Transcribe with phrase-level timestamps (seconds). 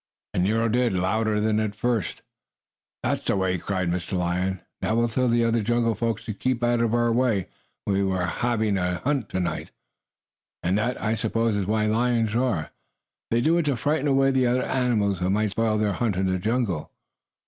[0.33, 2.23] And Nero did, louder than at first.
[3.03, 4.17] "That's the way!" cried Mr.
[4.17, 4.61] Lion.
[4.81, 7.49] "That will tell the other jungle folk to keep out of our way
[7.85, 9.03] when we are having a night
[9.61, 9.69] hunt."
[10.63, 12.71] And that, I suppose, is why lions roar.
[13.29, 16.25] They do it to frighten away the other animals who might spoil their hunt in
[16.25, 16.91] the jungle.